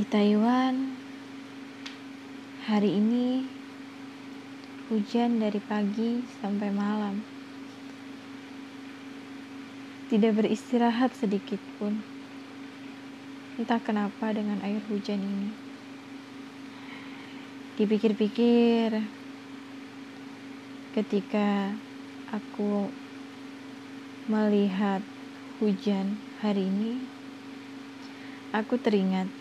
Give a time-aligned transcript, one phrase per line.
[0.00, 0.96] Di Taiwan,
[2.64, 3.44] hari ini
[4.88, 7.20] hujan dari pagi sampai malam.
[10.08, 12.00] Tidak beristirahat sedikit pun.
[13.60, 15.52] Entah kenapa dengan air hujan ini.
[17.76, 19.04] Dipikir-pikir,
[20.96, 21.76] ketika
[22.32, 22.88] aku
[24.32, 25.04] melihat
[25.60, 27.04] hujan hari ini,
[28.56, 29.39] aku teringat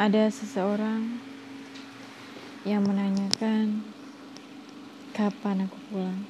[0.00, 1.20] ada seseorang
[2.64, 3.84] yang menanyakan
[5.12, 6.24] kapan aku pulang.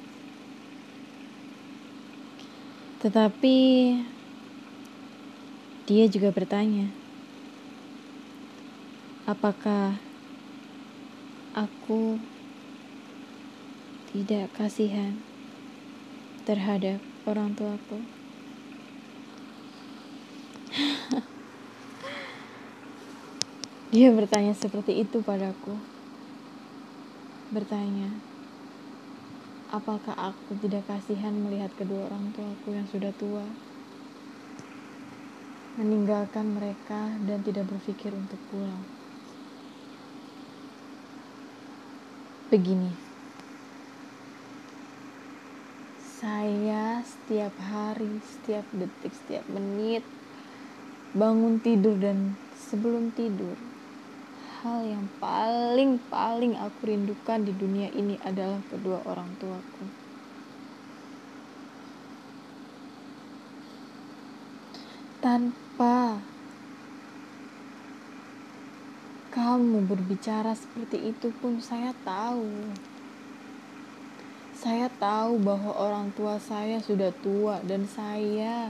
[2.99, 3.57] Tetapi
[5.87, 6.91] dia juga bertanya,
[9.23, 10.03] apakah
[11.55, 12.19] aku
[14.11, 15.15] tidak kasihan
[16.43, 18.03] terhadap orang tuaku?
[23.91, 25.75] Dia bertanya seperti itu padaku.
[27.51, 28.07] Bertanya,
[29.67, 33.43] apakah aku tidak kasihan melihat kedua orang tuaku yang sudah tua?
[35.75, 38.79] Meninggalkan mereka dan tidak berpikir untuk pulang.
[42.47, 42.95] Begini,
[45.99, 50.07] saya setiap hari, setiap detik, setiap menit
[51.11, 53.59] bangun tidur dan sebelum tidur
[54.61, 59.85] hal yang paling paling aku rindukan di dunia ini adalah kedua orang tuaku.
[65.17, 66.21] Tanpa
[69.33, 72.73] kamu berbicara seperti itu pun saya tahu.
[74.53, 78.69] Saya tahu bahwa orang tua saya sudah tua dan saya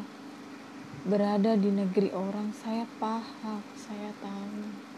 [1.03, 2.55] berada di negeri orang.
[2.55, 4.91] Saya paham, saya tahu.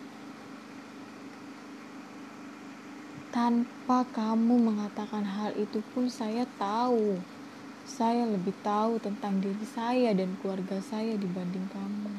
[3.33, 7.17] Tanpa kamu mengatakan hal itu pun saya tahu.
[7.81, 12.13] Saya lebih tahu tentang diri saya dan keluarga saya dibanding kamu.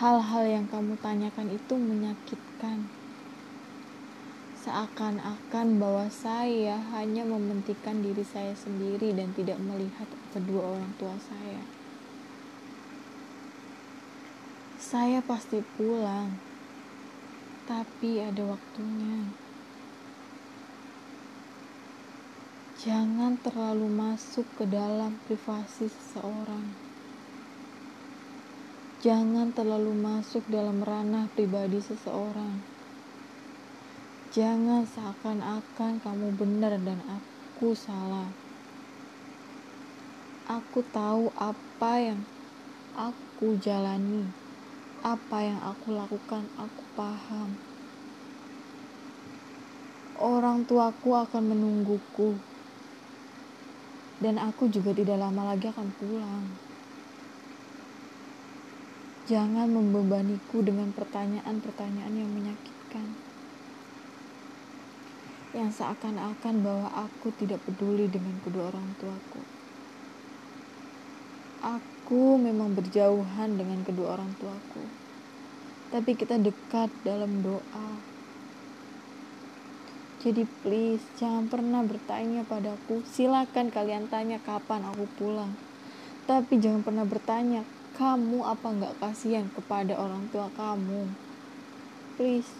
[0.00, 2.88] Hal-hal yang kamu tanyakan itu menyakitkan.
[4.64, 11.60] Seakan-akan bahwa saya hanya mementingkan diri saya sendiri dan tidak melihat kedua orang tua saya.
[14.80, 16.47] Saya pasti pulang
[17.68, 19.28] tapi ada waktunya.
[22.80, 26.64] Jangan terlalu masuk ke dalam privasi seseorang.
[29.04, 32.56] Jangan terlalu masuk dalam ranah pribadi seseorang.
[34.32, 38.32] Jangan seakan-akan kamu benar dan aku salah.
[40.48, 42.24] Aku tahu apa yang
[42.96, 44.47] aku jalani
[45.02, 47.54] apa yang aku lakukan, aku paham.
[50.18, 52.34] Orang tuaku akan menungguku,
[54.18, 56.46] dan aku juga tidak lama lagi akan pulang.
[59.30, 63.06] Jangan membebaniku dengan pertanyaan-pertanyaan yang menyakitkan,
[65.54, 69.42] yang seakan-akan bahwa aku tidak peduli dengan kedua orang tuaku.
[71.62, 74.80] Aku memang berjauhan dengan kedua orang tuaku,
[75.92, 77.90] tapi kita dekat dalam doa.
[80.18, 83.06] Jadi please jangan pernah bertanya padaku.
[83.06, 85.54] Silakan kalian tanya kapan aku pulang.
[86.26, 87.62] Tapi jangan pernah bertanya,
[87.94, 91.06] kamu apa nggak kasihan kepada orang tua kamu?
[92.18, 92.50] Please.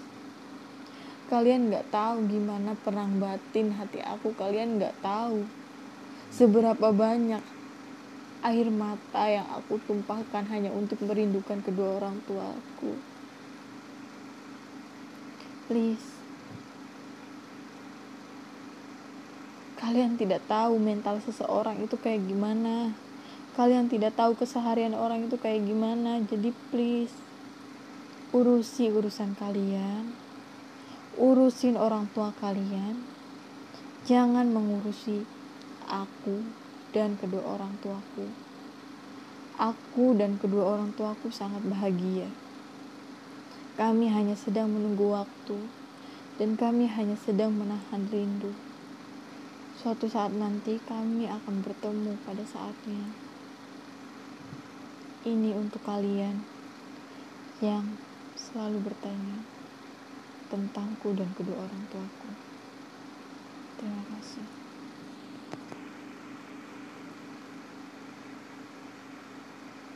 [1.26, 4.32] Kalian nggak tahu gimana perang batin hati aku.
[4.38, 5.42] Kalian nggak tahu
[6.30, 7.57] seberapa banyak
[8.42, 12.94] air mata yang aku tumpahkan hanya untuk merindukan kedua orang tuaku.
[15.66, 16.16] Please.
[19.78, 22.94] Kalian tidak tahu mental seseorang itu kayak gimana.
[23.58, 26.22] Kalian tidak tahu keseharian orang itu kayak gimana.
[26.22, 27.14] Jadi please
[28.30, 30.14] urusi urusan kalian.
[31.18, 33.02] Urusin orang tua kalian.
[34.06, 35.26] Jangan mengurusi
[35.88, 38.26] aku dan kedua orang tuaku.
[39.58, 42.30] Aku dan kedua orang tuaku sangat bahagia.
[43.74, 45.58] Kami hanya sedang menunggu waktu,
[46.38, 48.54] dan kami hanya sedang menahan rindu.
[49.78, 53.02] Suatu saat nanti kami akan bertemu pada saatnya.
[55.26, 56.42] Ini untuk kalian
[57.62, 57.86] yang
[58.38, 59.38] selalu bertanya
[60.46, 62.30] tentangku dan kedua orang tuaku.
[63.78, 64.67] Terima kasih.